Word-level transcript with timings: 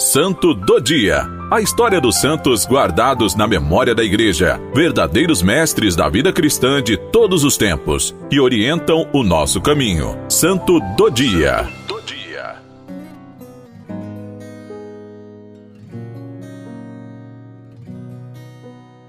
Santo 0.00 0.54
do 0.54 0.80
Dia. 0.80 1.26
A 1.50 1.60
história 1.60 2.00
dos 2.00 2.20
santos 2.20 2.64
guardados 2.64 3.34
na 3.34 3.48
memória 3.48 3.96
da 3.96 4.04
Igreja, 4.04 4.60
verdadeiros 4.72 5.42
mestres 5.42 5.96
da 5.96 6.08
vida 6.08 6.32
cristã 6.32 6.80
de 6.80 6.96
todos 6.96 7.42
os 7.42 7.56
tempos, 7.56 8.14
que 8.30 8.38
orientam 8.38 9.08
o 9.12 9.24
nosso 9.24 9.60
caminho. 9.60 10.16
Santo 10.28 10.78
do 10.96 11.10
Dia. 11.10 11.68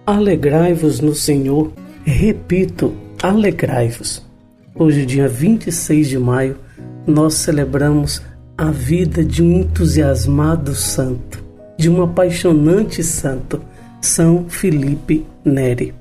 Alegrai-vos 0.07 1.01
no 1.01 1.13
Senhor. 1.13 1.71
Repito, 2.03 2.95
alegrai-vos. 3.21 4.25
Hoje, 4.73 5.05
dia 5.05 5.27
26 5.27 6.09
de 6.09 6.17
maio, 6.17 6.57
nós 7.05 7.35
celebramos 7.35 8.23
a 8.59 8.71
vida 8.71 9.23
de 9.23 9.41
um 9.41 9.61
entusiasmado 9.61 10.75
santo, 10.75 11.41
de 11.77 11.89
um 11.89 12.01
apaixonante 12.01 13.01
santo, 13.01 13.61
São 14.01 14.49
Felipe 14.49 15.25
Neri. 15.45 15.93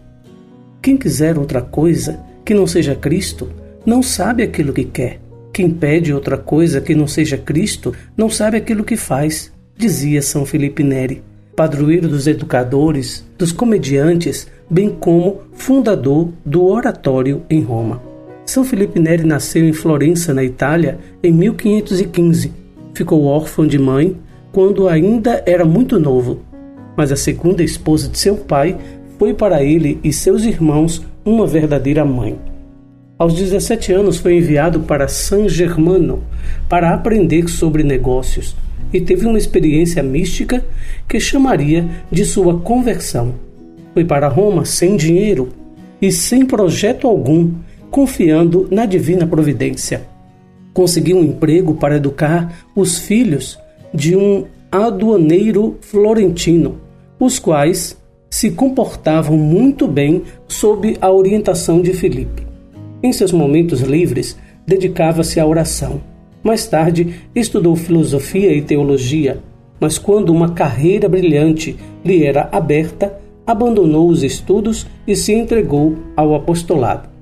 Quem 0.83 0.97
quiser 0.97 1.39
outra 1.39 1.63
coisa 1.63 2.19
que 2.45 2.53
não 2.53 2.67
seja 2.67 2.97
Cristo, 2.97 3.49
não 3.87 4.03
sabe 4.03 4.43
aquilo 4.43 4.73
que 4.73 4.83
quer. 4.83 5.21
Quem 5.53 5.71
pede 5.71 6.13
outra 6.13 6.37
coisa 6.37 6.81
que 6.81 6.97
não 6.97 7.07
seja 7.07 7.39
Cristo, 7.39 7.95
não 8.17 8.29
sabe 8.29 8.57
aquilo 8.57 8.83
que 8.83 8.97
faz, 8.97 9.53
dizia 9.77 10.21
São 10.21 10.45
Felipe 10.45 10.83
Neri, 10.83 11.23
padroeiro 11.55 12.09
dos 12.09 12.27
educadores, 12.27 13.25
dos 13.39 13.53
comediantes, 13.53 14.49
bem 14.69 14.91
como 14.91 15.43
fundador 15.53 16.33
do 16.45 16.65
oratório 16.65 17.41
em 17.49 17.63
Roma. 17.63 18.08
São 18.49 18.65
Felipe 18.65 18.99
Neri 18.99 19.25
nasceu 19.25 19.69
em 19.69 19.75
Florença, 19.75 20.33
na 20.33 20.43
Itália, 20.43 20.99
em 21.23 21.31
1515. 21.31 22.51
Ficou 22.95 23.25
órfão 23.27 23.67
de 23.67 23.79
mãe 23.79 24.17
quando 24.51 24.89
ainda 24.89 25.43
era 25.45 25.67
muito 25.67 26.01
novo, 26.01 26.41
mas 26.97 27.13
a 27.13 27.17
segunda 27.17 27.63
esposa 27.63 28.09
de 28.09 28.19
seu 28.19 28.39
pai 28.39 28.75
foi 29.19 29.35
para 29.35 29.63
ele 29.63 30.01
e 30.03 30.15
seus 30.15 30.45
irmãos 30.45 31.05
uma 31.27 31.47
verdadeira 31.47 32.07
mãe. 32.07 32.39
Aos 33.19 33.35
17 33.35 33.93
anos 33.93 34.17
foi 34.17 34.39
enviado 34.39 34.81
para 34.81 35.09
San 35.09 35.47
Germano 35.47 36.25
para 36.71 36.95
aprender 36.95 37.51
sobre 37.51 37.83
negócios 37.83 38.57
e 38.91 38.99
teve 38.99 39.27
uma 39.27 39.37
experiência 39.37 40.03
mística 40.03 40.65
que 41.07 41.21
chamaria 41.21 41.87
de 42.11 42.25
sua 42.25 42.59
conversão. 42.59 43.35
Foi 43.93 44.07
para 44.07 44.27
Roma 44.27 44.65
sem 44.65 44.97
dinheiro 44.97 45.51
e 46.01 46.11
sem 46.11 46.47
projeto 46.47 47.07
algum 47.07 47.51
confiando 47.91 48.69
na 48.71 48.87
divina 48.87 49.27
providência. 49.27 50.07
Conseguiu 50.73 51.19
um 51.19 51.25
emprego 51.25 51.75
para 51.75 51.97
educar 51.97 52.67
os 52.75 52.99
filhos 52.99 53.59
de 53.93 54.17
um 54.17 54.45
aduaneiro 54.71 55.79
florentino, 55.81 56.79
os 57.19 57.39
quais 57.39 57.97
se 58.31 58.51
comportavam 58.51 59.37
muito 59.37 59.89
bem 59.89 60.23
sob 60.47 60.97
a 61.01 61.11
orientação 61.11 61.81
de 61.81 61.95
Filipe. 61.95 62.47
Em 63.03 63.13
seus 63.13 63.33
momentos 63.33 63.81
livres, 63.81 64.39
dedicava-se 64.67 65.41
à 65.41 65.47
oração. 65.47 66.01
Mais 66.43 66.67
tarde, 66.67 67.15
estudou 67.35 67.75
filosofia 67.75 68.53
e 68.53 68.61
teologia, 68.61 69.41
mas 69.81 69.99
quando 69.99 70.31
uma 70.31 70.51
carreira 70.51 71.09
brilhante 71.09 71.77
lhe 72.05 72.25
era 72.25 72.49
aberta, 72.53 73.19
abandonou 73.47 74.09
os 74.09 74.23
estudos 74.23 74.87
e 75.07 75.17
se 75.17 75.33
entregou 75.33 75.97
ao 76.15 76.35
apostolado 76.35 77.18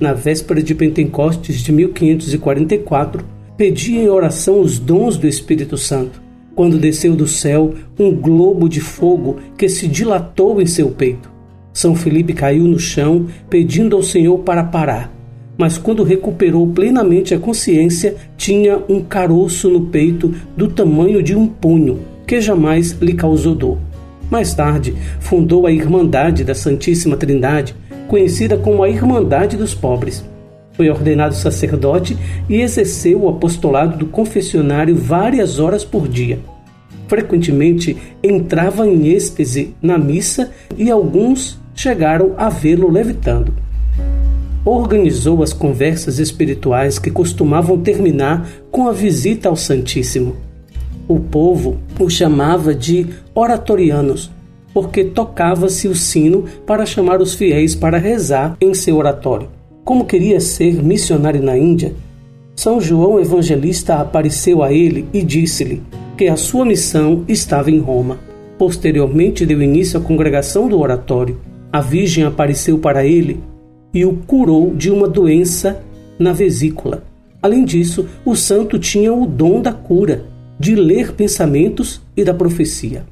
na 0.00 0.12
véspera 0.12 0.62
de 0.62 0.74
Pentecostes 0.74 1.60
de 1.60 1.72
1544, 1.72 3.24
pedia 3.56 4.00
em 4.00 4.08
oração 4.08 4.60
os 4.60 4.78
dons 4.78 5.16
do 5.16 5.26
Espírito 5.26 5.76
Santo, 5.76 6.22
quando 6.54 6.78
desceu 6.78 7.14
do 7.14 7.26
céu 7.26 7.74
um 7.98 8.14
globo 8.14 8.68
de 8.68 8.80
fogo 8.80 9.36
que 9.56 9.68
se 9.68 9.86
dilatou 9.86 10.60
em 10.60 10.66
seu 10.66 10.90
peito. 10.90 11.30
São 11.72 11.94
Felipe 11.94 12.32
caiu 12.32 12.64
no 12.64 12.78
chão, 12.78 13.26
pedindo 13.50 13.96
ao 13.96 14.02
Senhor 14.02 14.38
para 14.38 14.62
parar, 14.62 15.12
mas 15.56 15.78
quando 15.78 16.02
recuperou 16.02 16.66
plenamente 16.68 17.34
a 17.34 17.38
consciência, 17.38 18.16
tinha 18.36 18.80
um 18.88 19.00
caroço 19.00 19.68
no 19.68 19.82
peito 19.86 20.34
do 20.56 20.68
tamanho 20.68 21.22
de 21.22 21.34
um 21.34 21.46
punho, 21.46 22.00
que 22.26 22.40
jamais 22.40 22.92
lhe 23.00 23.14
causou 23.14 23.54
dor. 23.54 23.78
Mais 24.30 24.54
tarde, 24.54 24.94
fundou 25.20 25.66
a 25.66 25.72
Irmandade 25.72 26.42
da 26.44 26.54
Santíssima 26.54 27.16
Trindade, 27.16 27.74
conhecida 28.08 28.56
como 28.56 28.82
a 28.82 28.88
Irmandade 28.88 29.56
dos 29.56 29.74
Pobres. 29.74 30.24
Foi 30.72 30.90
ordenado 30.90 31.34
sacerdote 31.34 32.16
e 32.48 32.60
exerceu 32.60 33.22
o 33.22 33.28
apostolado 33.28 33.96
do 33.96 34.06
confessionário 34.06 34.96
várias 34.96 35.58
horas 35.58 35.84
por 35.84 36.08
dia. 36.08 36.40
Frequentemente 37.06 37.96
entrava 38.22 38.86
em 38.86 39.08
êxtase 39.08 39.74
na 39.80 39.96
missa 39.98 40.50
e 40.76 40.90
alguns 40.90 41.58
chegaram 41.74 42.34
a 42.36 42.48
vê-lo 42.48 42.90
levitando. 42.90 43.52
Organizou 44.64 45.42
as 45.42 45.52
conversas 45.52 46.18
espirituais 46.18 46.98
que 46.98 47.10
costumavam 47.10 47.78
terminar 47.78 48.48
com 48.70 48.88
a 48.88 48.92
visita 48.92 49.48
ao 49.48 49.56
Santíssimo. 49.56 50.36
O 51.06 51.20
povo 51.20 51.78
o 52.00 52.08
chamava 52.08 52.74
de 52.74 53.06
oratorianos 53.34 54.30
porque 54.74 55.04
tocava-se 55.04 55.86
o 55.86 55.94
sino 55.94 56.44
para 56.66 56.84
chamar 56.84 57.22
os 57.22 57.34
fiéis 57.34 57.76
para 57.76 57.96
rezar 57.96 58.56
em 58.60 58.74
seu 58.74 58.96
oratório. 58.96 59.48
Como 59.84 60.04
queria 60.04 60.40
ser 60.40 60.82
missionário 60.82 61.40
na 61.40 61.56
Índia, 61.56 61.94
São 62.56 62.80
João 62.80 63.20
Evangelista 63.20 63.94
apareceu 63.96 64.62
a 64.62 64.72
ele 64.72 65.06
e 65.12 65.22
disse-lhe 65.22 65.80
que 66.18 66.26
a 66.26 66.36
sua 66.36 66.64
missão 66.64 67.24
estava 67.28 67.70
em 67.70 67.78
Roma. 67.78 68.18
Posteriormente 68.58 69.46
deu 69.46 69.62
início 69.62 69.98
à 69.98 70.02
congregação 70.02 70.68
do 70.68 70.78
oratório. 70.78 71.38
A 71.72 71.80
Virgem 71.80 72.24
apareceu 72.24 72.78
para 72.78 73.06
ele 73.06 73.40
e 73.92 74.04
o 74.04 74.14
curou 74.26 74.74
de 74.74 74.90
uma 74.90 75.08
doença 75.08 75.80
na 76.18 76.32
vesícula. 76.32 77.04
Além 77.42 77.64
disso, 77.64 78.08
o 78.24 78.34
santo 78.34 78.78
tinha 78.78 79.12
o 79.12 79.26
dom 79.26 79.60
da 79.60 79.72
cura, 79.72 80.24
de 80.58 80.74
ler 80.74 81.12
pensamentos 81.12 82.00
e 82.16 82.24
da 82.24 82.32
profecia. 82.32 83.04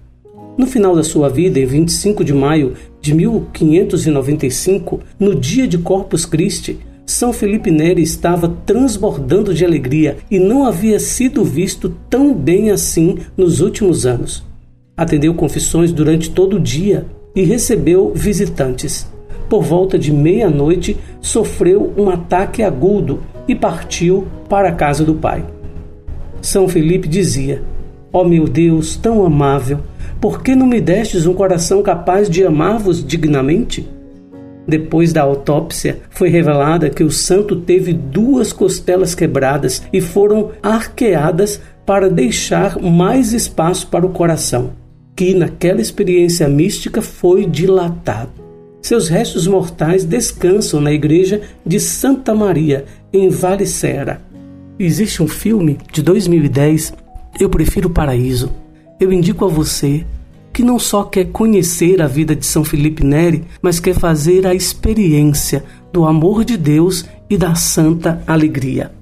No 0.56 0.66
final 0.66 0.94
da 0.94 1.02
sua 1.02 1.30
vida, 1.30 1.58
em 1.58 1.64
25 1.64 2.22
de 2.22 2.34
maio 2.34 2.74
de 3.00 3.14
1595, 3.14 5.00
no 5.18 5.34
dia 5.34 5.66
de 5.66 5.78
Corpus 5.78 6.26
Christi, 6.26 6.78
São 7.06 7.32
Felipe 7.32 7.70
Neri 7.70 8.02
estava 8.02 8.48
transbordando 8.66 9.54
de 9.54 9.64
alegria 9.64 10.18
e 10.30 10.38
não 10.38 10.64
havia 10.64 11.00
sido 11.00 11.42
visto 11.42 11.96
tão 12.10 12.34
bem 12.34 12.70
assim 12.70 13.18
nos 13.34 13.60
últimos 13.60 14.04
anos. 14.04 14.44
Atendeu 14.94 15.32
confissões 15.34 15.90
durante 15.90 16.30
todo 16.30 16.56
o 16.56 16.60
dia 16.60 17.06
e 17.34 17.44
recebeu 17.44 18.12
visitantes. 18.14 19.10
Por 19.48 19.62
volta 19.62 19.98
de 19.98 20.12
meia-noite, 20.12 20.98
sofreu 21.20 21.94
um 21.96 22.10
ataque 22.10 22.62
agudo 22.62 23.22
e 23.48 23.54
partiu 23.54 24.26
para 24.50 24.69
a 24.69 24.74
casa 24.74 25.02
do 25.02 25.14
pai. 25.14 25.44
São 26.42 26.69
Felipe 26.69 27.08
dizia: 27.08 27.62
Ó 28.12 28.20
oh 28.20 28.24
meu 28.24 28.46
Deus, 28.46 28.96
tão 28.96 29.24
amável, 29.24 29.80
por 30.22 30.40
que 30.40 30.54
não 30.54 30.68
me 30.68 30.80
destes 30.80 31.26
um 31.26 31.34
coração 31.34 31.82
capaz 31.82 32.30
de 32.30 32.44
amar-vos 32.44 33.04
dignamente? 33.04 33.88
Depois 34.68 35.12
da 35.12 35.22
autópsia, 35.22 35.98
foi 36.10 36.28
revelada 36.28 36.88
que 36.88 37.02
o 37.02 37.10
santo 37.10 37.56
teve 37.56 37.92
duas 37.92 38.52
costelas 38.52 39.16
quebradas 39.16 39.82
e 39.92 40.00
foram 40.00 40.52
arqueadas 40.62 41.60
para 41.84 42.08
deixar 42.08 42.80
mais 42.80 43.32
espaço 43.32 43.88
para 43.88 44.06
o 44.06 44.10
coração, 44.10 44.70
que 45.16 45.34
naquela 45.34 45.80
experiência 45.80 46.48
mística 46.48 47.02
foi 47.02 47.44
dilatado. 47.44 48.30
Seus 48.80 49.08
restos 49.08 49.48
mortais 49.48 50.04
descansam 50.04 50.80
na 50.80 50.92
igreja 50.92 51.40
de 51.66 51.80
Santa 51.80 52.32
Maria, 52.32 52.84
em 53.12 53.28
Valicera. 53.28 54.22
Existe 54.78 55.20
um 55.20 55.26
filme 55.26 55.78
de 55.92 56.00
2010, 56.00 56.94
Eu 57.40 57.50
Prefiro 57.50 57.88
o 57.88 57.92
Paraíso, 57.92 58.61
eu 59.02 59.12
indico 59.12 59.44
a 59.44 59.49
você 59.49 60.04
que 60.52 60.62
não 60.62 60.78
só 60.78 61.02
quer 61.02 61.26
conhecer 61.26 62.00
a 62.02 62.06
vida 62.06 62.37
de 62.37 62.44
São 62.44 62.62
Felipe 62.62 63.02
Neri, 63.02 63.44
mas 63.60 63.81
quer 63.81 63.94
fazer 63.94 64.46
a 64.46 64.54
experiência 64.54 65.64
do 65.93 66.04
amor 66.04 66.44
de 66.44 66.56
Deus 66.56 67.06
e 67.28 67.38
da 67.38 67.54
santa 67.54 68.22
alegria. 68.26 68.93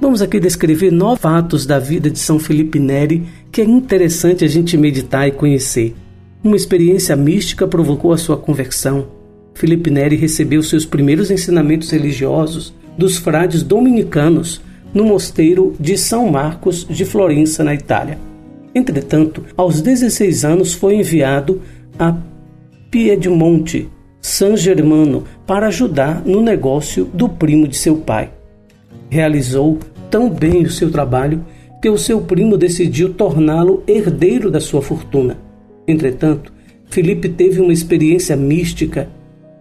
Vamos 0.00 0.22
aqui 0.22 0.38
descrever 0.38 0.92
nove 0.92 1.20
fatos 1.20 1.66
da 1.66 1.78
vida 1.78 2.10
de 2.10 2.18
São 2.18 2.38
Felipe 2.38 2.78
Neri 2.78 3.26
que 3.50 3.62
é 3.62 3.64
interessante 3.64 4.44
a 4.44 4.48
gente 4.48 4.76
meditar 4.76 5.26
e 5.26 5.32
conhecer. 5.32 5.96
Uma 6.44 6.56
experiência 6.56 7.16
mística 7.16 7.66
provocou 7.66 8.12
a 8.12 8.18
sua 8.18 8.36
conversão. 8.36 9.08
Felipe 9.54 9.90
Neri 9.90 10.14
recebeu 10.14 10.62
seus 10.62 10.84
primeiros 10.84 11.30
ensinamentos 11.30 11.90
religiosos 11.90 12.72
dos 12.96 13.16
frades 13.16 13.62
dominicanos 13.62 14.60
no 14.94 15.04
mosteiro 15.04 15.74
de 15.80 15.98
São 15.98 16.30
Marcos 16.30 16.86
de 16.88 17.04
Florença, 17.04 17.64
na 17.64 17.74
Itália. 17.74 18.27
Entretanto, 18.78 19.44
aos 19.56 19.82
16 19.82 20.44
anos 20.44 20.72
foi 20.72 20.94
enviado 20.94 21.60
a 21.98 22.16
Piedmonte, 22.92 23.88
San 24.20 24.56
Germano, 24.56 25.24
para 25.44 25.66
ajudar 25.66 26.22
no 26.24 26.40
negócio 26.40 27.04
do 27.06 27.28
primo 27.28 27.66
de 27.66 27.76
seu 27.76 27.96
pai. 27.96 28.30
Realizou 29.10 29.80
tão 30.08 30.30
bem 30.30 30.62
o 30.62 30.70
seu 30.70 30.92
trabalho 30.92 31.44
que 31.82 31.88
o 31.88 31.98
seu 31.98 32.20
primo 32.20 32.56
decidiu 32.56 33.14
torná-lo 33.14 33.82
herdeiro 33.84 34.48
da 34.48 34.60
sua 34.60 34.80
fortuna. 34.80 35.36
Entretanto, 35.84 36.52
Felipe 36.88 37.28
teve 37.28 37.60
uma 37.60 37.72
experiência 37.72 38.36
mística 38.36 39.08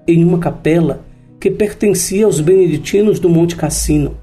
em 0.08 0.24
uma 0.24 0.38
capela 0.38 1.04
que 1.40 1.50
pertencia 1.50 2.26
aos 2.26 2.40
beneditinos 2.40 3.20
do 3.20 3.30
Monte 3.30 3.56
Cassino 3.56 4.16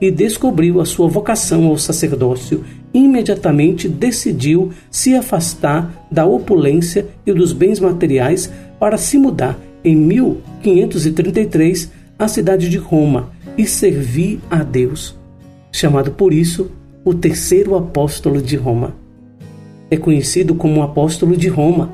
e 0.00 0.08
descobriu 0.08 0.80
a 0.80 0.84
sua 0.84 1.08
vocação 1.08 1.66
ao 1.66 1.76
sacerdócio. 1.76 2.64
Imediatamente 2.92 3.88
decidiu 3.88 4.70
se 4.90 5.14
afastar 5.14 6.06
da 6.10 6.26
opulência 6.26 7.06
e 7.24 7.32
dos 7.32 7.52
bens 7.52 7.78
materiais 7.78 8.50
para 8.78 8.96
se 8.96 9.16
mudar 9.16 9.58
em 9.84 9.94
1533 9.94 11.90
à 12.18 12.26
cidade 12.26 12.68
de 12.68 12.78
Roma 12.78 13.30
e 13.56 13.66
servir 13.66 14.40
a 14.50 14.62
Deus, 14.62 15.16
chamado 15.72 16.10
por 16.10 16.32
isso 16.32 16.70
o 17.04 17.14
terceiro 17.14 17.76
apóstolo 17.76 18.42
de 18.42 18.56
Roma. 18.56 18.94
É 19.90 19.96
conhecido 19.96 20.54
como 20.54 20.82
apóstolo 20.82 21.36
de 21.36 21.48
Roma. 21.48 21.92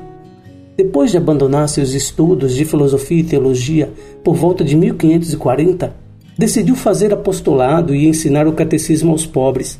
Depois 0.75 1.11
de 1.11 1.17
abandonar 1.17 1.67
seus 1.69 1.93
estudos 1.93 2.53
de 2.53 2.65
filosofia 2.65 3.21
e 3.21 3.23
teologia 3.23 3.91
por 4.23 4.35
volta 4.35 4.63
de 4.63 4.75
1540, 4.75 5.95
decidiu 6.37 6.75
fazer 6.75 7.11
apostolado 7.13 7.95
e 7.95 8.05
ensinar 8.05 8.47
o 8.47 8.53
catecismo 8.53 9.11
aos 9.11 9.25
pobres. 9.25 9.79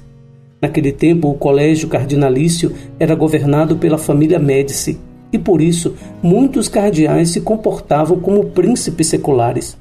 Naquele 0.61 0.91
tempo, 0.91 1.29
o 1.29 1.35
colégio 1.35 1.87
cardinalício 1.87 2.73
era 2.99 3.15
governado 3.15 3.77
pela 3.77 3.97
família 3.97 4.39
Médici 4.39 4.97
e 5.31 5.37
por 5.37 5.61
isso 5.61 5.95
muitos 6.21 6.67
cardeais 6.67 7.29
se 7.29 7.41
comportavam 7.41 8.19
como 8.19 8.45
príncipes 8.45 9.07
seculares. 9.07 9.77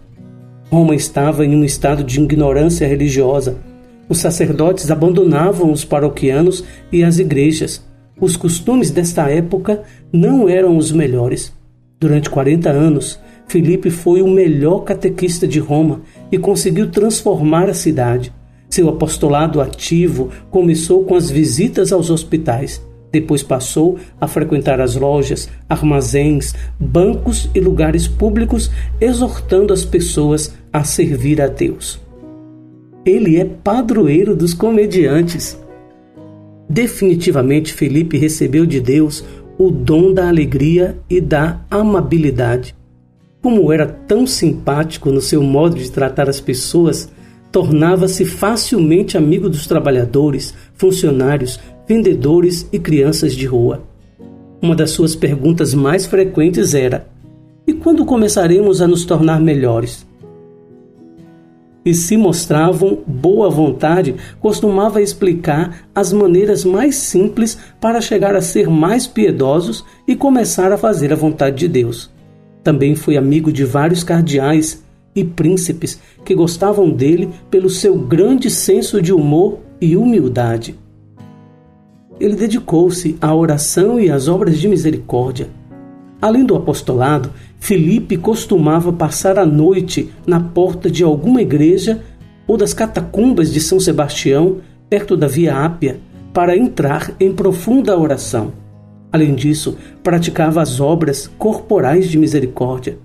Roma 0.70 0.94
estava 0.94 1.44
em 1.44 1.54
um 1.54 1.64
estado 1.64 2.02
de 2.02 2.20
ignorância 2.20 2.86
religiosa. 2.86 3.56
Os 4.08 4.18
sacerdotes 4.18 4.90
abandonavam 4.90 5.70
os 5.72 5.84
paroquianos 5.84 6.64
e 6.92 7.02
as 7.02 7.18
igrejas. 7.18 7.84
Os 8.20 8.36
costumes 8.36 8.90
desta 8.90 9.28
época 9.30 9.82
não 10.12 10.48
eram 10.48 10.76
os 10.76 10.90
melhores. 10.90 11.52
Durante 11.98 12.28
40 12.28 12.68
anos, 12.68 13.18
Filipe 13.46 13.90
foi 13.90 14.22
o 14.22 14.28
melhor 14.28 14.80
catequista 14.80 15.46
de 15.46 15.60
Roma 15.60 16.02
e 16.30 16.38
conseguiu 16.38 16.90
transformar 16.90 17.68
a 17.70 17.74
cidade. 17.74 18.32
Seu 18.76 18.90
apostolado 18.90 19.62
ativo 19.62 20.28
começou 20.50 21.02
com 21.02 21.14
as 21.14 21.30
visitas 21.30 21.94
aos 21.94 22.10
hospitais. 22.10 22.86
Depois 23.10 23.42
passou 23.42 23.98
a 24.20 24.28
frequentar 24.28 24.82
as 24.82 24.94
lojas, 24.94 25.48
armazéns, 25.66 26.54
bancos 26.78 27.48
e 27.54 27.58
lugares 27.60 28.06
públicos, 28.06 28.70
exortando 29.00 29.72
as 29.72 29.82
pessoas 29.82 30.54
a 30.70 30.84
servir 30.84 31.40
a 31.40 31.46
Deus. 31.46 31.98
Ele 33.02 33.38
é 33.38 33.46
padroeiro 33.46 34.36
dos 34.36 34.52
comediantes. 34.52 35.58
Definitivamente, 36.68 37.72
Felipe 37.72 38.18
recebeu 38.18 38.66
de 38.66 38.78
Deus 38.78 39.24
o 39.56 39.70
dom 39.70 40.12
da 40.12 40.28
alegria 40.28 40.98
e 41.08 41.18
da 41.18 41.62
amabilidade. 41.70 42.74
Como 43.40 43.72
era 43.72 43.86
tão 43.86 44.26
simpático 44.26 45.10
no 45.10 45.22
seu 45.22 45.42
modo 45.42 45.76
de 45.76 45.90
tratar 45.90 46.28
as 46.28 46.42
pessoas, 46.42 47.08
tornava-se 47.50 48.24
facilmente 48.24 49.16
amigo 49.16 49.48
dos 49.48 49.66
trabalhadores, 49.66 50.54
funcionários, 50.74 51.58
vendedores 51.86 52.68
e 52.72 52.78
crianças 52.78 53.34
de 53.34 53.46
rua. 53.46 53.82
Uma 54.60 54.74
das 54.74 54.90
suas 54.90 55.14
perguntas 55.14 55.74
mais 55.74 56.06
frequentes 56.06 56.74
era: 56.74 57.06
E 57.66 57.72
quando 57.72 58.04
começaremos 58.04 58.80
a 58.80 58.86
nos 58.86 59.04
tornar 59.04 59.40
melhores? 59.40 60.06
E 61.84 61.94
se 61.94 62.16
mostravam 62.16 62.98
boa 63.06 63.48
vontade, 63.48 64.16
costumava 64.40 65.00
explicar 65.00 65.86
as 65.94 66.12
maneiras 66.12 66.64
mais 66.64 66.96
simples 66.96 67.56
para 67.80 68.00
chegar 68.00 68.34
a 68.34 68.40
ser 68.40 68.68
mais 68.68 69.06
piedosos 69.06 69.84
e 70.08 70.16
começar 70.16 70.72
a 70.72 70.76
fazer 70.76 71.12
a 71.12 71.16
vontade 71.16 71.58
de 71.58 71.68
Deus. 71.68 72.10
Também 72.64 72.96
foi 72.96 73.16
amigo 73.16 73.52
de 73.52 73.64
vários 73.64 74.02
cardeais 74.02 74.84
e 75.16 75.24
príncipes 75.24 75.98
que 76.24 76.34
gostavam 76.34 76.90
dele 76.90 77.30
pelo 77.50 77.70
seu 77.70 77.98
grande 77.98 78.50
senso 78.50 79.00
de 79.00 79.12
humor 79.12 79.58
e 79.80 79.96
humildade. 79.96 80.78
Ele 82.20 82.36
dedicou-se 82.36 83.16
à 83.20 83.34
oração 83.34 83.98
e 83.98 84.10
às 84.10 84.28
obras 84.28 84.58
de 84.58 84.68
misericórdia. 84.68 85.48
Além 86.20 86.44
do 86.44 86.54
apostolado, 86.54 87.30
Felipe 87.58 88.16
costumava 88.16 88.92
passar 88.92 89.38
a 89.38 89.46
noite 89.46 90.10
na 90.26 90.40
porta 90.40 90.90
de 90.90 91.02
alguma 91.02 91.42
igreja 91.42 92.02
ou 92.46 92.56
das 92.56 92.72
catacumbas 92.72 93.52
de 93.52 93.60
São 93.60 93.80
Sebastião, 93.80 94.58
perto 94.88 95.16
da 95.16 95.26
Via 95.26 95.56
Ápia, 95.64 96.00
para 96.32 96.56
entrar 96.56 97.14
em 97.18 97.32
profunda 97.32 97.98
oração. 97.98 98.52
Além 99.12 99.34
disso, 99.34 99.76
praticava 100.02 100.60
as 100.60 100.80
obras 100.80 101.30
corporais 101.38 102.08
de 102.08 102.18
misericórdia. 102.18 102.98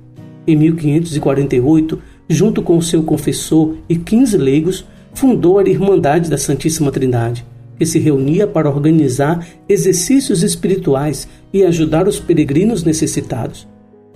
Em 0.47 0.55
1548, 0.55 1.99
junto 2.27 2.61
com 2.61 2.81
seu 2.81 3.03
confessor 3.03 3.75
e 3.87 3.95
15 3.95 4.37
leigos, 4.37 4.85
fundou 5.13 5.59
a 5.59 5.67
Irmandade 5.67 6.29
da 6.29 6.37
Santíssima 6.37 6.91
Trindade, 6.91 7.45
que 7.77 7.85
se 7.85 7.99
reunia 7.99 8.47
para 8.47 8.69
organizar 8.69 9.45
exercícios 9.67 10.41
espirituais 10.43 11.27
e 11.53 11.63
ajudar 11.63 12.07
os 12.07 12.19
peregrinos 12.19 12.83
necessitados. 12.83 13.67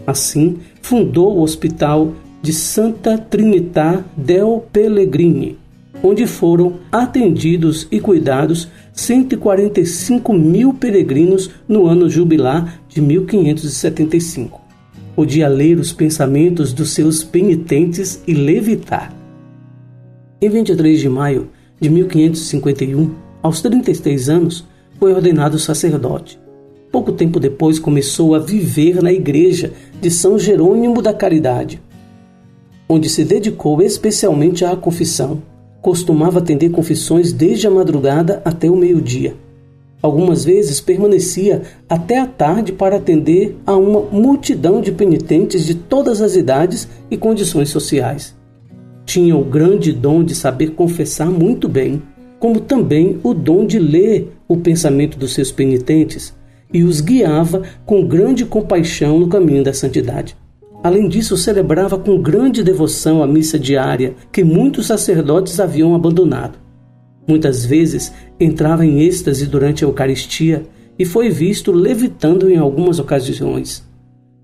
Assim, 0.07 0.57
fundou 0.81 1.37
o 1.37 1.41
Hospital 1.41 2.13
de 2.41 2.53
Santa 2.53 3.17
Trinità 3.17 4.03
del 4.15 4.63
Pellegrini, 4.71 5.57
onde 6.03 6.27
foram 6.27 6.75
atendidos 6.91 7.87
e 7.91 7.99
cuidados 7.99 8.67
145 8.93 10.33
mil 10.33 10.73
peregrinos 10.73 11.49
no 11.67 11.87
ano 11.87 12.09
jubilar 12.09 12.81
de 12.87 13.01
1575. 13.01 14.64
Podia 15.15 15.47
ler 15.47 15.79
os 15.79 15.93
pensamentos 15.93 16.73
dos 16.73 16.89
seus 16.89 17.23
penitentes 17.23 18.21
e 18.27 18.33
levitar. 18.33 19.15
Em 20.41 20.49
23 20.49 20.99
de 20.99 21.09
maio 21.09 21.49
de 21.79 21.89
1551, 21.89 23.11
aos 23.41 23.61
36 23.61 24.29
anos, 24.29 24.65
foi 24.99 25.13
ordenado 25.13 25.57
sacerdote. 25.57 26.39
Pouco 26.91 27.11
tempo 27.11 27.39
depois 27.39 27.79
começou 27.79 28.35
a 28.35 28.39
viver 28.39 29.01
na 29.01 29.11
igreja 29.11 29.73
de 30.01 30.11
São 30.11 30.37
Jerônimo 30.37 31.01
da 31.01 31.13
Caridade, 31.13 31.81
onde 32.87 33.09
se 33.09 33.23
dedicou 33.23 33.81
especialmente 33.81 34.65
à 34.65 34.75
confissão 34.75 35.41
costumava 35.85 36.39
atender 36.39 36.71
confissões 36.71 37.31
desde 37.31 37.67
a 37.67 37.69
madrugada 37.69 38.41
até 38.43 38.67
o 38.71 38.75
meio-dia. 38.75 39.35
Algumas 40.05 40.45
vezes 40.45 40.79
permanecia 40.79 41.63
até 41.89 42.19
a 42.19 42.27
tarde 42.27 42.71
para 42.71 42.97
atender 42.97 43.57
a 43.65 43.75
uma 43.75 44.01
multidão 44.01 44.79
de 44.79 44.91
penitentes 44.91 45.65
de 45.65 45.73
todas 45.73 46.21
as 46.21 46.35
idades 46.35 46.87
e 47.09 47.17
condições 47.17 47.69
sociais. 47.69 48.35
Tinha 49.03 49.35
o 49.35 49.43
grande 49.43 49.91
dom 49.91 50.23
de 50.23 50.35
saber 50.35 50.75
confessar 50.75 51.31
muito 51.31 51.67
bem, 51.67 52.03
como 52.39 52.59
também 52.59 53.19
o 53.23 53.33
dom 53.33 53.65
de 53.65 53.79
ler 53.79 54.31
o 54.47 54.57
pensamento 54.57 55.17
dos 55.17 55.33
seus 55.33 55.51
penitentes 55.51 56.35
e 56.71 56.83
os 56.83 57.01
guiava 57.01 57.63
com 57.83 58.07
grande 58.07 58.45
compaixão 58.45 59.19
no 59.19 59.27
caminho 59.27 59.63
da 59.63 59.73
santidade. 59.73 60.37
Além 60.83 61.09
disso, 61.09 61.35
celebrava 61.35 61.97
com 61.97 62.21
grande 62.21 62.63
devoção 62.63 63.23
a 63.23 63.27
missa 63.27 63.57
diária 63.57 64.13
que 64.31 64.43
muitos 64.43 64.85
sacerdotes 64.85 65.59
haviam 65.59 65.95
abandonado. 65.95 66.59
Muitas 67.27 67.65
vezes 67.65 68.13
entrava 68.39 68.85
em 68.85 69.01
êxtase 69.01 69.45
durante 69.47 69.83
a 69.83 69.87
Eucaristia 69.87 70.63
e 70.97 71.05
foi 71.05 71.29
visto 71.29 71.71
levitando 71.71 72.49
em 72.49 72.57
algumas 72.57 72.99
ocasiões. 72.99 73.83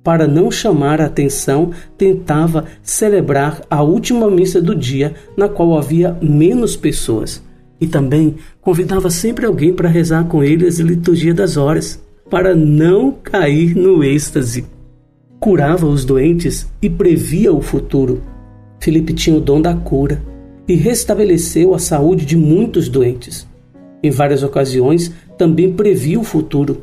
Para 0.04 0.28
não 0.28 0.50
chamar 0.50 1.00
a 1.00 1.06
atenção, 1.06 1.72
tentava 1.98 2.66
celebrar 2.82 3.62
a 3.70 3.84
última 3.84 4.30
missa 4.32 4.60
do 4.60 4.76
dia, 4.76 5.14
na 5.38 5.48
qual 5.48 5.78
havia 5.78 6.18
menos 6.22 6.76
pessoas. 6.76 7.44
E 7.80 7.86
também 7.88 8.36
convidava 8.60 9.10
sempre 9.10 9.46
alguém 9.46 9.74
para 9.74 9.88
rezar 9.88 10.26
com 10.26 10.44
ele 10.44 10.68
as 10.68 10.80
liturgias 10.80 11.36
das 11.36 11.56
horas, 11.56 12.02
para 12.30 12.56
não 12.56 13.12
cair 13.12 13.76
no 13.76 14.04
êxtase 14.04 14.66
curava 15.42 15.88
os 15.88 16.06
doentes 16.06 16.72
e 16.80 16.88
previa 16.88 17.52
o 17.52 17.64
futuro. 17.64 18.22
Felipe 18.80 19.12
tinha 19.12 19.36
o 19.36 19.42
dom 19.42 19.60
da 19.60 19.76
cura 19.76 20.22
e 20.68 20.76
restabeleceu 20.76 21.74
a 21.74 21.80
saúde 21.80 22.26
de 22.26 22.38
muitos 22.38 22.88
doentes. 22.88 23.48
Em 24.04 24.10
várias 24.10 24.44
ocasiões, 24.44 25.12
também 25.38 25.72
previa 25.74 26.20
o 26.20 26.24
futuro. 26.24 26.82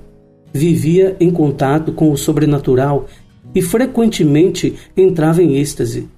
Vivia 0.52 1.16
em 1.20 1.30
contato 1.30 1.92
com 1.92 2.10
o 2.10 2.16
sobrenatural 2.16 3.06
e 3.54 3.62
frequentemente 3.62 4.74
entrava 4.96 5.42
em 5.42 5.56
êxtase. 5.56 6.08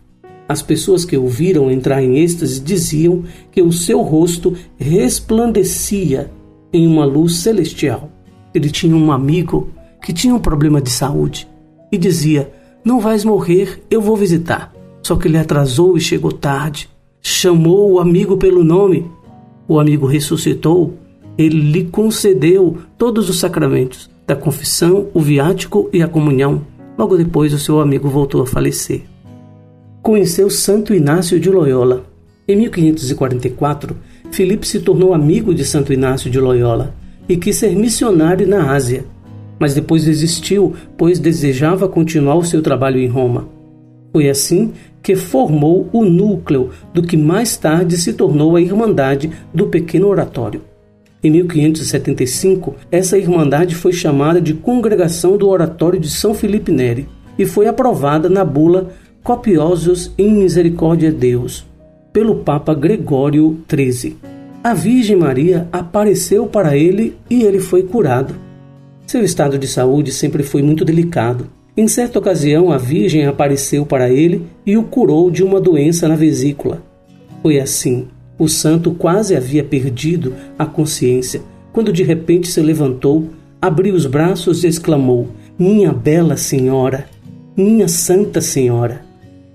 As 0.49 0.61
pessoas 0.61 1.05
que 1.05 1.17
o 1.17 1.29
viram 1.29 1.71
entrar 1.71 2.03
em 2.03 2.19
êxtase 2.19 2.61
diziam 2.61 3.23
que 3.53 3.63
o 3.63 3.73
seu 3.73 4.01
rosto 4.03 4.57
resplandecia 4.77 6.31
em 6.73 6.87
uma 6.87 7.05
luz 7.05 7.37
celestial. 7.37 8.11
Ele 8.53 8.69
tinha 8.69 8.97
um 8.97 9.13
amigo 9.13 9.71
que 10.03 10.13
tinha 10.13 10.35
um 10.35 10.41
problema 10.41 10.81
de 10.81 10.91
saúde 10.91 11.47
e 11.93 11.97
dizia: 11.97 12.53
Não 12.85 12.99
vais 12.99 13.25
morrer, 13.25 13.81
eu 13.89 14.03
vou 14.03 14.17
visitar. 14.17 14.75
Só 15.03 15.15
que 15.15 15.29
ele 15.29 15.39
atrasou 15.39 15.97
e 15.97 16.01
chegou 16.01 16.33
tarde. 16.33 16.90
Chamou 17.23 17.93
o 17.93 18.01
amigo 18.01 18.37
pelo 18.37 18.65
nome. 18.65 19.11
O 19.69 19.79
amigo 19.79 20.07
ressuscitou 20.07 20.95
ele 21.41 21.59
lhe 21.59 21.85
concedeu 21.85 22.77
todos 22.99 23.31
os 23.31 23.39
sacramentos 23.39 24.11
da 24.27 24.37
confissão, 24.37 25.09
o 25.15 25.21
viático 25.21 25.89
e 25.91 26.03
a 26.03 26.09
comunhão. 26.09 26.61
Logo 26.99 27.17
depois, 27.17 27.55
o 27.55 27.59
seu 27.59 27.81
amigo 27.81 28.11
voltou 28.11 28.43
a 28.43 28.47
falecer. 28.47 29.03
Conheceu 30.03 30.51
Santo 30.51 30.95
Inácio 30.95 31.41
de 31.41 31.49
Loyola. 31.49 32.05
Em 32.47 32.57
1544, 32.57 33.97
Filipe 34.31 34.67
se 34.67 34.81
tornou 34.81 35.15
amigo 35.15 35.55
de 35.55 35.65
Santo 35.65 35.95
Inácio 35.95 36.31
de 36.31 36.39
Loyola 36.39 36.95
e 37.27 37.39
quis 37.39 37.57
ser 37.57 37.75
missionário 37.75 38.47
na 38.47 38.73
Ásia, 38.73 39.07
mas 39.59 39.75
depois 39.75 40.05
desistiu, 40.05 40.75
pois 40.97 41.19
desejava 41.19 41.89
continuar 41.89 42.35
o 42.35 42.45
seu 42.45 42.61
trabalho 42.61 42.99
em 42.99 43.09
Roma. 43.09 43.49
Foi 44.13 44.29
assim 44.29 44.73
que 45.03 45.17
formou 45.17 45.89
o 45.93 46.05
núcleo 46.05 46.71
do 46.93 47.03
que 47.03 47.17
mais 47.17 47.57
tarde 47.57 47.97
se 47.97 48.13
tornou 48.13 48.57
a 48.57 48.61
Irmandade 48.61 49.31
do 49.53 49.67
Pequeno 49.67 50.09
Oratório. 50.09 50.63
Em 51.23 51.31
1575, 51.31 52.77
essa 52.91 53.19
irmandade 53.19 53.75
foi 53.75 53.93
chamada 53.93 54.41
de 54.41 54.55
Congregação 54.55 55.37
do 55.37 55.49
Oratório 55.49 56.01
de 56.01 56.09
São 56.09 56.35
Felipe 56.35 56.73
Neri 56.73 57.07
e 57.39 57.45
foi 57.45 57.67
aprovada 57.67 58.29
na 58.29 58.45
bula 58.45 58.91
Copiosos 59.23 60.13
in 60.19 60.31
Misericórdia 60.31 61.13
Deus 61.13 61.67
pelo 62.11 62.37
Papa 62.37 62.75
Gregório 62.75 63.59
XIII. 63.69 64.17
A 64.65 64.75
Virgem 64.75 65.17
Maria 65.17 65.69
apareceu 65.71 66.47
para 66.47 66.77
ele 66.77 67.17
e 67.29 67.43
ele 67.43 67.61
foi 67.61 67.83
curado. 67.83 68.35
Seu 69.07 69.23
estado 69.23 69.59
de 69.59 69.67
saúde 69.67 70.13
sempre 70.13 70.43
foi 70.43 70.63
muito 70.63 70.85
delicado. 70.85 71.49
Em 71.77 71.87
certa 71.87 72.19
ocasião, 72.19 72.73
a 72.73 72.79
Virgem 72.79 73.27
apareceu 73.27 73.87
para 73.87 74.11
ele 74.11 74.47
e 74.67 74.77
o 74.77 74.83
curou 74.83 75.31
de 75.31 75.43
uma 75.43 75.61
doença 75.61 76.09
na 76.09 76.17
vesícula. 76.17 76.83
Foi 77.43 77.59
assim 77.59 78.09
o 78.39 78.49
santo 78.49 78.93
quase 78.93 79.37
havia 79.37 79.63
perdido 79.63 80.35
a 80.59 80.65
consciência 80.65 81.43
quando 81.73 81.93
de 81.93 82.03
repente 82.03 82.49
se 82.49 82.61
levantou, 82.61 83.29
abriu 83.61 83.95
os 83.95 84.07
braços 84.07 84.65
e 84.65 84.67
exclamou: 84.67 85.29
Minha 85.59 85.93
bela 85.93 86.37
senhora, 86.37 87.07
minha 87.57 87.87
santa 87.87 88.41
senhora. 88.41 89.05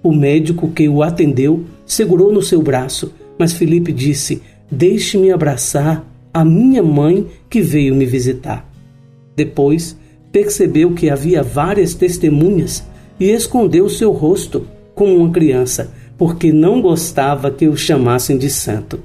O 0.03 0.13
médico 0.13 0.69
que 0.69 0.88
o 0.88 1.01
atendeu 1.01 1.63
segurou 1.86 2.31
no 2.31 2.43
seu 2.43 2.62
braço, 2.62 3.12
mas 3.38 3.53
Felipe 3.53 3.91
disse: 3.91 4.41
Deixe-me 4.72 5.31
abraçar 5.31 6.05
a 6.34 6.45
minha 6.45 6.84
mãe 6.84 7.25
que 7.50 7.62
veio 7.62 7.95
me 7.95 8.05
visitar. 8.05 8.69
Depois 9.36 9.98
percebeu 10.36 10.92
que 10.92 11.10
havia 11.10 11.42
várias 11.42 11.94
testemunhas 11.94 12.84
e 13.18 13.32
escondeu 13.32 13.88
seu 13.88 14.12
rosto 14.12 14.68
como 14.94 15.15
uma 15.15 15.32
criança 15.32 15.94
porque 16.18 16.51
não 16.51 16.82
gostava 16.82 17.50
que 17.50 17.70
o 17.70 17.77
chamassem 17.77 18.38
de 18.38 18.50
santo. 18.50 19.00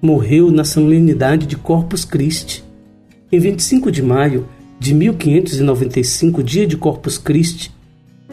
Morreu 0.00 0.50
na 0.50 0.64
solenidade 0.64 1.46
de 1.46 1.56
Corpus 1.58 2.06
Christi. 2.06 2.64
Em 3.30 3.38
25 3.38 3.92
de 3.92 4.02
maio 4.02 4.48
de 4.80 4.94
1595, 4.94 6.42
dia 6.42 6.66
de 6.66 6.78
Corpus 6.78 7.18
Christi, 7.18 7.70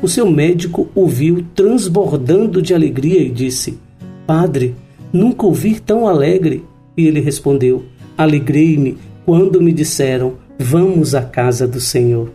o 0.01 0.07
seu 0.07 0.31
médico 0.31 0.87
o 0.95 1.05
viu 1.05 1.45
transbordando 1.53 2.61
de 2.61 2.73
alegria 2.73 3.19
e 3.19 3.29
disse: 3.29 3.77
Padre, 4.25 4.75
nunca 5.11 5.45
o 5.45 5.51
vi 5.51 5.77
tão 5.81 6.07
alegre. 6.07 6.63
E 6.95 7.05
ele 7.05 7.19
respondeu: 7.19 7.83
Alegrei-me 8.17 8.97
quando 9.25 9.61
me 9.61 9.73
disseram: 9.73 10.44
Vamos 10.57 11.13
à 11.13 11.21
casa 11.21 11.67
do 11.67 11.81
Senhor. 11.81 12.31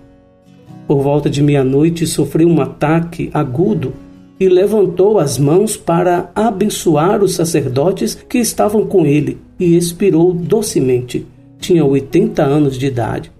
Por 0.86 1.02
volta 1.02 1.30
de 1.30 1.42
meia-noite 1.42 2.06
sofreu 2.06 2.48
um 2.48 2.60
ataque 2.60 3.30
agudo 3.32 3.94
e 4.38 4.48
levantou 4.48 5.18
as 5.18 5.38
mãos 5.38 5.76
para 5.76 6.30
abençoar 6.34 7.22
os 7.22 7.34
sacerdotes 7.34 8.14
que 8.14 8.38
estavam 8.38 8.86
com 8.86 9.06
ele 9.06 9.38
e 9.58 9.74
expirou 9.74 10.34
docemente. 10.34 11.26
Tinha 11.58 11.84
80 11.84 12.42
anos 12.42 12.78
de 12.78 12.86
idade. 12.86 13.32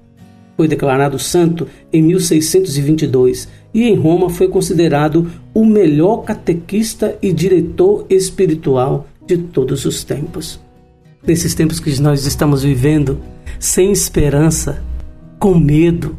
Foi 0.57 0.67
declarado 0.67 1.19
santo 1.19 1.67
em 1.93 2.03
1622 2.03 3.49
e 3.75 3.85
em 3.85 3.97
Roma 3.97 4.31
foi 4.31 4.49
considerado 4.49 5.31
o 5.53 5.65
melhor 5.65 6.25
catequista 6.25 7.19
e 7.21 7.33
diretor 7.33 8.07
espiritual 8.09 9.07
de 9.27 9.37
todos 9.37 9.85
os 9.85 10.05
tempos. 10.05 10.59
Nesses 11.27 11.55
tempos 11.55 11.79
que 11.79 12.01
nós 12.01 12.25
estamos 12.25 12.63
vivendo, 12.63 13.21
sem 13.59 13.93
esperança, 13.93 14.83
com 15.39 15.55
medo, 15.59 16.17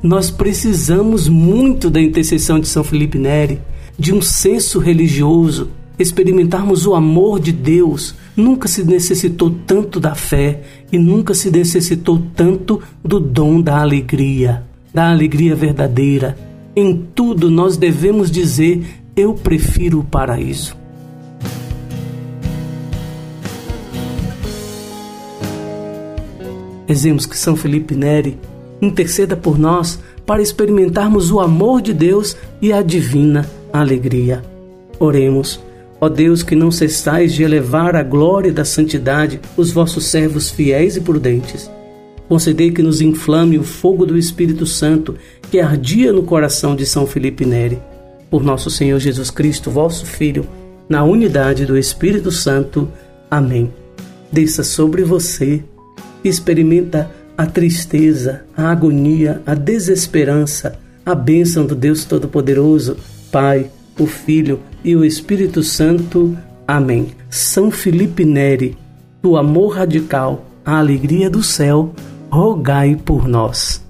nós 0.00 0.30
precisamos 0.30 1.28
muito 1.28 1.90
da 1.90 2.00
intercessão 2.00 2.60
de 2.60 2.68
São 2.68 2.84
Felipe 2.84 3.18
Neri 3.18 3.60
de 3.98 4.14
um 4.14 4.22
senso 4.22 4.78
religioso, 4.78 5.70
experimentarmos 5.98 6.86
o 6.86 6.94
amor 6.94 7.40
de 7.40 7.50
Deus, 7.50 8.14
nunca 8.36 8.68
se 8.68 8.84
necessitou 8.84 9.50
tanto 9.66 9.98
da 9.98 10.14
fé 10.14 10.62
e 10.92 10.98
nunca 10.98 11.34
se 11.34 11.50
necessitou 11.50 12.22
tanto 12.36 12.80
do 13.04 13.18
dom 13.18 13.60
da 13.60 13.80
alegria, 13.80 14.62
da 14.94 15.10
alegria 15.10 15.56
verdadeira. 15.56 16.38
Em 16.76 16.94
tudo 17.12 17.50
nós 17.50 17.76
devemos 17.76 18.30
dizer: 18.30 18.84
Eu 19.16 19.34
prefiro 19.34 19.98
o 19.98 20.04
paraíso. 20.04 20.76
Rezemos 26.88 27.26
que 27.26 27.36
São 27.36 27.54
Felipe 27.54 27.94
Neri 27.94 28.38
interceda 28.80 29.36
por 29.36 29.58
nós 29.58 30.00
para 30.24 30.40
experimentarmos 30.40 31.30
o 31.30 31.38
amor 31.38 31.82
de 31.82 31.92
Deus 31.92 32.34
e 32.62 32.72
a 32.72 32.80
divina 32.80 33.46
alegria. 33.70 34.42
Oremos. 34.98 35.60
Ó 36.00 36.08
Deus, 36.08 36.42
que 36.42 36.54
não 36.54 36.70
cessais 36.70 37.34
de 37.34 37.42
elevar 37.42 37.94
a 37.94 38.02
glória 38.02 38.50
da 38.50 38.64
santidade 38.64 39.38
os 39.54 39.70
vossos 39.70 40.06
servos 40.06 40.48
fiéis 40.48 40.96
e 40.96 41.02
prudentes. 41.02 41.70
Concedei 42.26 42.70
que 42.70 42.82
nos 42.82 43.02
inflame 43.02 43.58
o 43.58 43.64
fogo 43.64 44.06
do 44.06 44.16
Espírito 44.16 44.64
Santo 44.64 45.14
que 45.50 45.60
ardia 45.60 46.10
no 46.10 46.22
coração 46.22 46.74
de 46.74 46.86
São 46.86 47.06
Felipe 47.06 47.44
Neri. 47.44 47.78
Por 48.30 48.42
nosso 48.42 48.70
Senhor 48.70 48.98
Jesus 48.98 49.30
Cristo, 49.30 49.70
vosso 49.70 50.06
Filho, 50.06 50.46
na 50.88 51.04
unidade 51.04 51.66
do 51.66 51.76
Espírito 51.76 52.32
Santo. 52.32 52.88
Amém. 53.30 53.70
Desça 54.32 54.64
sobre 54.64 55.04
você, 55.04 55.62
experimenta 56.24 57.10
a 57.36 57.46
tristeza, 57.46 58.42
a 58.56 58.70
agonia, 58.70 59.40
a 59.46 59.54
desesperança, 59.54 60.78
a 61.06 61.14
bênção 61.14 61.64
do 61.64 61.74
Deus 61.74 62.04
Todo-Poderoso 62.04 62.96
Pai, 63.30 63.70
o 63.98 64.06
Filho 64.06 64.60
e 64.84 64.96
o 64.96 65.04
Espírito 65.04 65.62
Santo. 65.62 66.36
Amém. 66.66 67.08
São 67.30 67.70
Felipe 67.70 68.24
Neri, 68.24 68.76
do 69.22 69.36
amor 69.36 69.76
radical, 69.76 70.44
a 70.64 70.78
alegria 70.78 71.30
do 71.30 71.42
céu, 71.42 71.94
rogai 72.30 72.96
por 72.96 73.26
nós. 73.26 73.87